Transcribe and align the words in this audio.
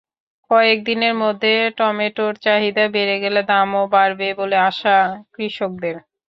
কয়েক 0.51 0.77
দিনের 0.87 1.13
মধ্যে 1.15 1.51
টমেটোর 1.77 2.33
চাহিদা 2.43 2.85
বেড়ে 2.95 3.15
গেলে 3.23 3.41
দামও 3.49 3.83
বাড়বে 3.93 4.27
বলে 4.39 4.57
আশা 4.69 4.95
কৃষকদের। 5.33 5.95